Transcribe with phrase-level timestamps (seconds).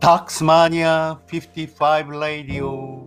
[0.00, 3.04] Taxmania 55 Radio.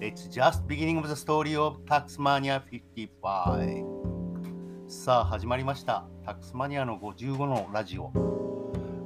[0.00, 3.84] It's just beginning of the story of Taxmania 55.
[4.88, 6.06] さあ始まりました。
[6.24, 8.10] タックスマニアの55のラジオ。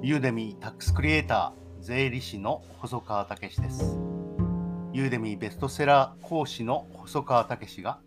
[0.01, 3.99] ユーデミータックスクリエイター税理士の細川武史です。
[4.93, 7.99] ユーデミーベストセラー講師の細川武史が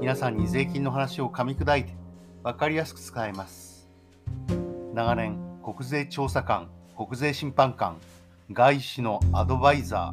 [0.00, 1.94] 皆さんに税金の話を噛み砕いて
[2.44, 3.88] 分かりやすく使えます。
[4.94, 7.96] 長年、国税調査官、国税審判官、
[8.52, 10.12] 外資のアドバイザ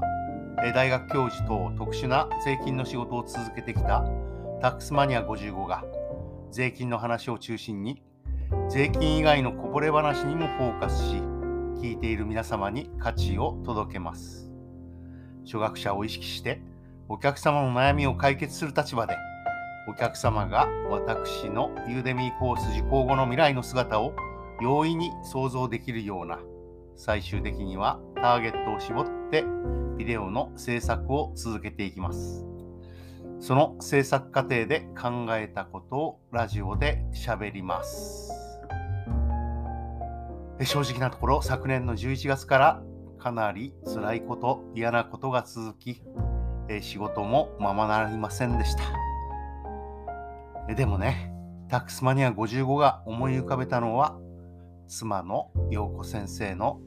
[0.57, 4.03] ー、大学教授等特殊な税金の仕事を続けてきた。
[4.59, 5.83] タックスマニア55が
[6.49, 8.01] 税金の話を中心に
[8.69, 11.15] 税金以外のこぼれ話にもフォーカスし
[11.79, 14.51] 聞いている皆様に価値を届けます。
[15.45, 16.59] 初学者を意識して
[17.07, 19.15] お客様の悩みを解決する立場で
[19.87, 24.15] お客様が私のユーデミーコース受講後の未来の姿を
[24.59, 26.39] 容易に想像できるような
[26.95, 29.45] 最終的にはターゲットを絞って
[29.97, 32.45] ビデオの制作を続けていきます。
[33.39, 38.31] その制作過程で考えたことをラジオで喋ります。
[40.63, 42.83] 正直なところ昨年の11月から
[43.19, 46.03] かなり辛いこと嫌なことが続き
[46.81, 48.83] 仕事もままなりませんでした。
[50.75, 51.33] でもね、
[51.67, 54.17] タックスマニア55が思い浮かべたのは
[54.87, 56.79] 妻の陽子先生の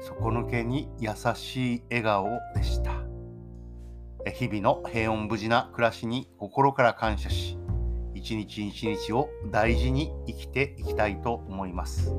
[0.00, 2.92] 底抜けに優しい笑顔でした。
[4.30, 7.58] 日々の平穏無事な暮らしに心から感謝し、
[8.14, 12.12] 一日一日を大事に生きていきたいと思います。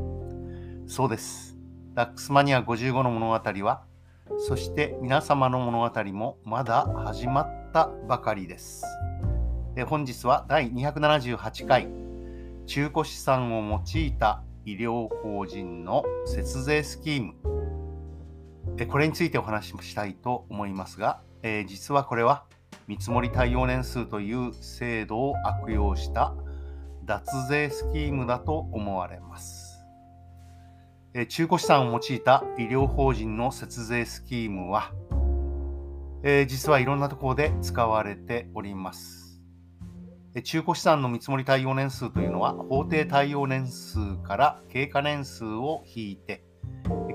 [0.87, 1.57] そうです。
[1.93, 3.33] ダックスマニア55の物語
[3.65, 3.83] は、
[4.37, 8.85] そして皆様の物語もまだ始まったばかりです。
[9.75, 11.87] え本日は第278回、
[12.65, 17.35] 中古資産を用いた医療法人の節税スキーム。
[18.77, 22.43] えこれについてお話ししたいと思いますが、えー実はこれは
[22.85, 26.35] 見積もり対応年数という制度を悪用した
[27.05, 29.85] 脱税スキームだと思われます。
[31.13, 34.91] えー中古資産を用いた医療法人の節税スキームは、
[36.23, 39.26] えー実はいろんなところで使われております。
[40.43, 46.43] 中古資産の見積もり対応年数というのは法定対応年数から経過年数を引いて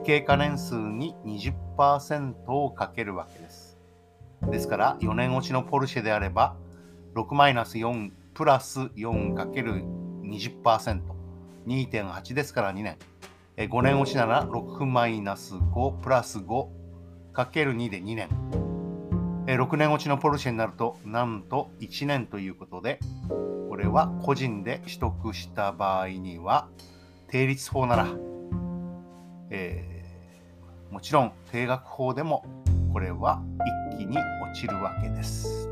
[0.05, 3.79] 経過年数に20%をかけるわけです。
[4.51, 6.57] ですから4年落ちのポルシェであれば
[7.15, 11.01] 6-4プラス 4×20%、
[11.67, 12.97] 2.8ですから2年。
[13.57, 18.29] 5年落ちなら6-5プラス 5×2 で2年。
[19.47, 23.01] 6年落ちのポルシェになるとなんと1年ということで、
[23.69, 26.69] これは個人で取得した場合には、
[27.29, 28.07] 定率法なら、
[29.51, 29.93] えー
[30.93, 32.45] もちろん定額法でも
[32.93, 33.43] これは
[33.95, 35.71] 一気に落ちるわけです。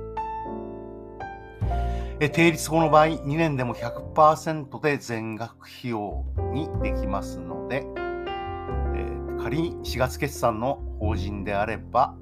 [2.20, 12.14] え定率法の場合、2年でも100%で全額費用にできますので、えー仮に4月決算の法人であれば、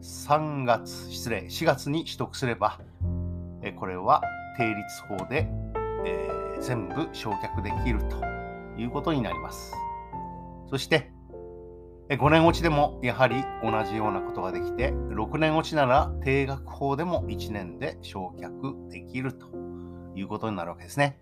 [0.00, 2.80] 3月、失礼、4月に取得すれば、
[3.62, 4.22] えこれは
[4.56, 5.48] 定率法で、
[6.06, 8.20] えー全部償却できると
[8.76, 9.72] いうことになります。
[10.68, 11.12] そして、
[12.08, 19.46] 5年落ちでもやはり同じようなことができて、6年落ちなら定額法でも1年で償却できると
[20.16, 21.20] いうことになるわけですね。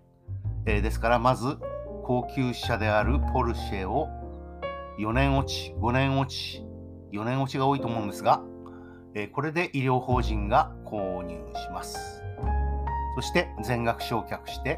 [0.65, 1.57] えーですから、まず
[2.03, 4.07] 高級車であるポルシェを
[4.97, 6.65] 4年落ち、5年落ち、
[7.11, 8.41] 4年落ちが多いと思うんですが、
[9.19, 12.21] えこれで医療法人が購入します。
[13.15, 14.77] そして全額償却して、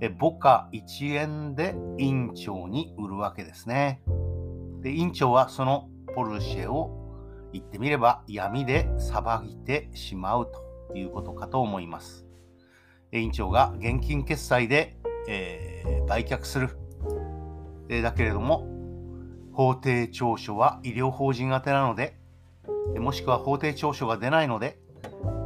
[0.00, 4.00] えー母価1円で院長に売るわけですね。
[4.80, 10.50] で、院長はそのポルシェを言ってみれば闇でさばいてしまう
[10.90, 12.26] ということかと思います。
[13.12, 14.96] え院長が現金決済で、
[15.28, 16.70] えー売却する。
[18.02, 18.66] だけれども、
[19.52, 22.16] 法定調書は医療法人宛てなので、
[22.98, 24.78] もしくは法定調書が出ないので、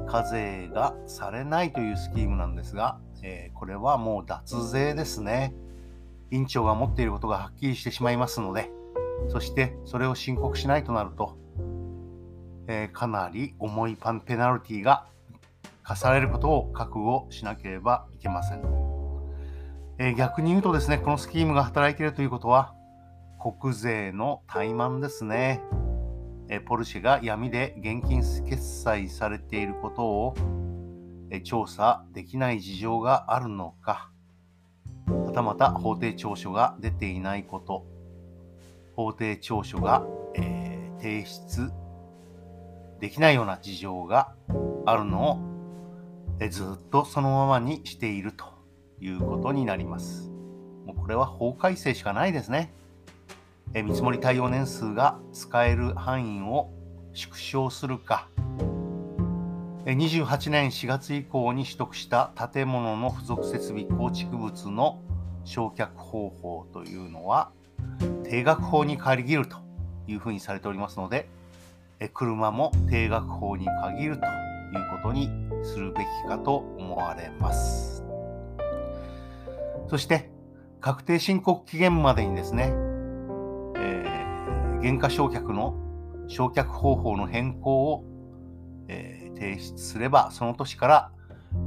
[0.08, 5.54] 課税がされないというスキームなんですが、えーこれはもう脱税ですね。
[6.30, 8.70] 院長が持っていることがはっきりしてしまいますので、
[9.28, 11.36] そしてそれを申告しないとなると、
[12.66, 15.06] えーかなり重いパンペナルティが
[15.82, 18.62] 課されることを覚悟しなければいけません。
[19.98, 22.72] えー逆に言うとですね、このスキームが働いているということは、
[23.60, 25.60] 国税の怠慢ですね。
[26.58, 30.34] ポルシェが闇で現金決済されていることを、
[31.44, 34.10] 調査できない事情があるのか、
[35.06, 37.86] はたまた法定調書が出ていないこと、
[38.96, 40.04] 法定調書が、
[40.34, 40.70] えー
[41.00, 41.72] 提出
[43.00, 44.34] できないような事情が
[44.86, 45.38] あるのを
[46.40, 48.44] えずっとそのままにしていると
[49.00, 50.30] いうことになります。
[50.86, 52.72] もうこれは法改正しかないですね。
[53.72, 56.70] え見積もり対応年数が使える範囲を
[57.12, 58.28] 縮小するか、
[59.84, 65.00] 28年4月以降に取得した建物の付属設備構築物の
[65.44, 67.50] 焼却方法というのは
[68.24, 69.56] 定額法に限ると
[70.06, 71.28] いうふうにされておりますので、
[72.14, 74.30] 車も定額法に限るという
[75.02, 75.30] ことに
[75.62, 78.04] するべきかと思われます。
[79.88, 80.30] そして、
[80.80, 82.72] 確定申告期限までにですね、
[84.82, 85.74] 原価償却の
[86.28, 88.04] 償却方法の変更を、
[88.88, 91.12] えー、提出すれば、その年から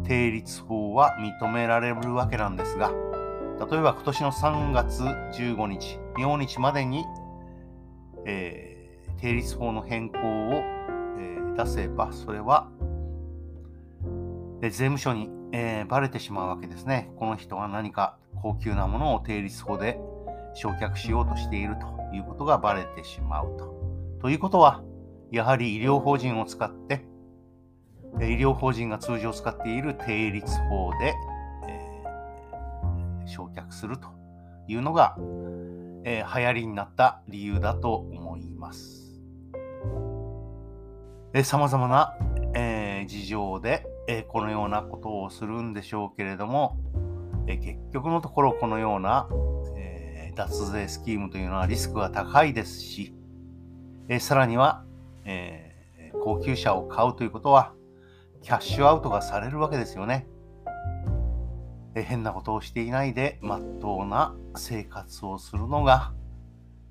[0.03, 2.91] 定率法は認められるわけなんですが、
[3.69, 7.05] 例えば今年の3月15日、明日までに、
[8.25, 10.53] えー、定率法の変更を、
[11.19, 12.69] えー、出せば、それは、
[14.61, 17.11] えー、税務署に、えー、バレてしまうわけですね。
[17.17, 19.99] この人は何か高級なものを定率法で
[20.53, 23.73] 焼却しようとしているということがバレてしまうと。
[24.21, 24.83] ということは、
[25.31, 27.05] やはり医療法人を使って、
[28.19, 31.13] 医療法人が通常使っている定率法で、
[31.67, 34.07] えー、焼却すると
[34.67, 35.17] いうのが、
[36.03, 39.01] えー、流行りになった理由だと思います。
[41.43, 42.15] さまざまな、
[42.53, 46.77] えー、事情で、えー、このようなことをするんでしょうけれども、
[47.47, 49.27] え、結局のところこのような、
[50.35, 53.13] 脱税スキームというのはリスクが高いですし、
[54.09, 54.83] えさらには、
[55.25, 57.73] えー、高級車を買うということは、
[58.41, 60.27] キャッシュアウトがされるわけですよね。
[61.95, 66.13] え変なことをしていないで、まっとうな生活をするのが、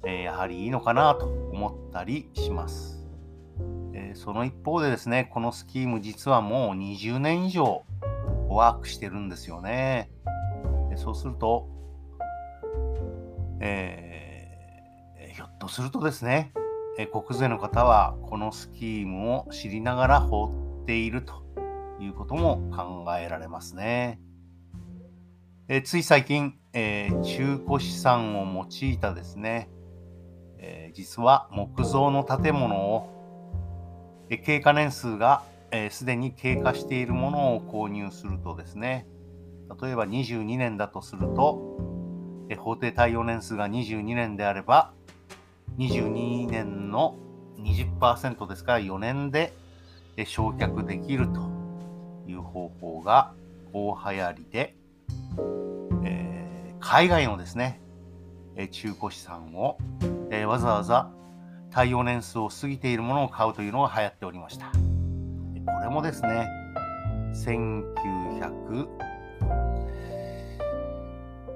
[0.06, 3.06] えやはりいいのかなと思ったりします。
[3.94, 7.84] えその一方でですね、このスキーム実はもう20年以上
[8.48, 10.10] ワークしてるんですよね。
[10.96, 11.68] そうすると、
[13.62, 16.52] えー、ひょっとするとですね、
[16.98, 21.42] え国税の方はこのスキームを知りながら放っていると
[22.00, 24.20] いうことも考えられますね。
[25.68, 29.70] えつい最近、えー、中古資産を用いたですね、
[30.58, 35.44] えー、実は木造の建物を、え経過年数が
[35.90, 39.06] すで、に経過しているものを購入するとですね、
[39.80, 41.91] 例えば22年だとすると、
[42.56, 44.92] 法定対応年数が22年であれば、
[45.78, 47.16] 22年の
[47.58, 49.52] 20%ですから4年で
[50.26, 51.50] 焼却できると
[52.26, 53.32] いう方法が
[53.72, 54.76] 大流行りで、
[56.04, 57.80] えー、海外のですね、
[58.70, 59.78] 中古資産を、
[60.30, 61.10] えー、わざわざ
[61.70, 64.66] 対応年数を過ぎているものを買うというのが流行っておりました。
[64.66, 64.72] こ
[65.80, 66.48] れもですね、
[67.34, 68.88] 1900、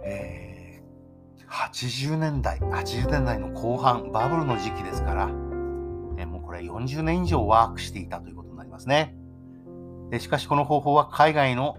[0.05, 0.46] えー
[1.57, 5.31] 80年代、80年代の後半、バブルの時期ですから、
[6.19, 9.17] えもうこれ40年以上ワークしていたということになりますね。
[10.11, 11.79] でしかしこの方法は海外の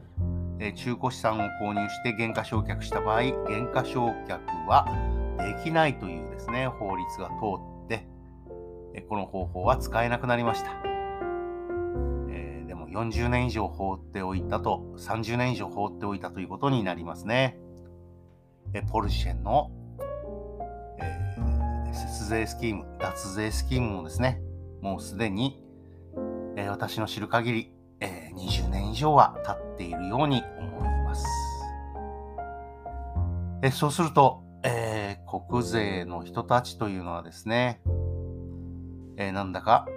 [0.75, 4.87] 中古資産を購入して原価償却した場合、原価償却は
[5.37, 7.33] できないというですね、法律が通
[7.85, 8.07] って、
[9.07, 10.71] この方法は使えなくなりました。
[12.29, 17.59] えでも40年以上放っておいたと、30年以上放っておいたということになりますね。
[18.91, 19.71] ポルシェの、
[22.27, 24.41] 税スキーム、脱税スキームもですね、
[24.81, 25.63] もうすでに、
[26.55, 31.25] えー、私の知る限り、えー、20年以上は経っているように思います。
[33.63, 37.81] えそうすると、え国税の人たちというのはですね、
[39.17, 39.87] えなんだか、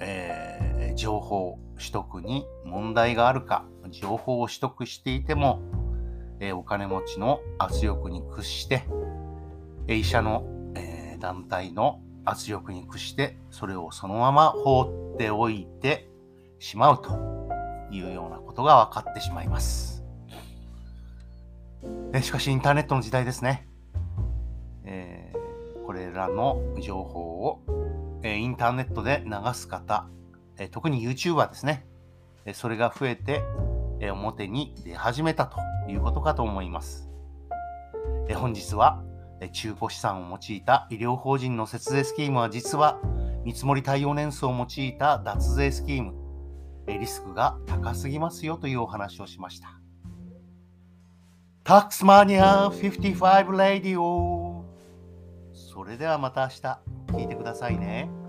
[0.00, 5.62] え情報取得に問題があるか、情報を取得していても、
[6.40, 8.84] えお金持ちの圧力に屈して、
[9.88, 10.44] 医者の、
[10.76, 16.08] え団体の圧力に屈して、それをそのまま放っておいて
[16.58, 17.10] しまうと
[17.90, 20.02] いうようなことが分かってしまいます。
[22.14, 23.68] えしかし、インターネットの時代ですね。
[24.84, 30.06] えー、これらの情報を、えインターネットで流す方、
[30.58, 31.86] え特に YouTuber ですね。
[32.46, 33.42] えそれが増えて、
[34.00, 35.58] え表に出始めたと
[35.90, 37.10] いうことかと思います。
[38.28, 39.02] え本日は
[39.52, 43.00] 中古資産を用いた医療法人の節税スキームは実は
[43.44, 46.14] 見積もり対応年数を用いた脱税スキーム、
[46.86, 49.78] リスクが高すぎますよというお話をしました。
[51.62, 54.64] タックスマニア55レディオ
[55.52, 56.94] それではまた明日。
[57.14, 58.23] 聞いてくださいね。